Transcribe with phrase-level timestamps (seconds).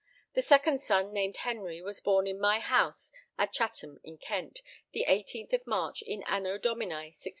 [0.33, 5.05] The second son named Henry was born in my house at Chatham in Kent the
[5.07, 7.29] 18th of March in anno Domini 1602.